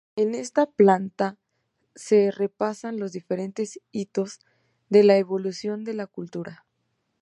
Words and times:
En 0.15 0.33
esta 0.33 0.65
planta 0.65 1.37
se 1.93 2.31
repasan 2.31 2.99
los 2.99 3.11
diferentes 3.11 3.79
hitos 3.91 4.39
de 4.89 5.03
la 5.03 5.17
evolución 5.17 5.83
de 5.83 5.93
la 5.93 6.07
cultura. 6.07 6.65